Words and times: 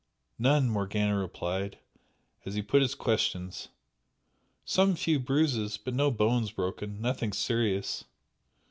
"None" 0.39 0.67
Morgana 0.67 1.15
replied, 1.15 1.77
as 2.43 2.55
he 2.55 2.63
put 2.63 2.81
his 2.81 2.95
questions 2.95 3.67
"Some 4.65 4.95
few 4.95 5.19
bruises 5.19 5.77
but 5.77 5.93
no 5.93 6.09
bones 6.09 6.49
broken 6.49 6.99
nothing 7.01 7.33
serious." 7.33 8.03